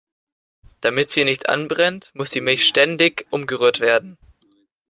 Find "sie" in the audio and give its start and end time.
1.11-1.25